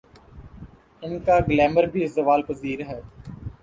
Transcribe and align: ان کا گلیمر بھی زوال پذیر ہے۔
ان 1.03 1.13
کا 1.25 1.37
گلیمر 1.47 1.85
بھی 1.93 2.05
زوال 2.15 2.41
پذیر 2.47 2.79
ہے۔ 2.87 2.99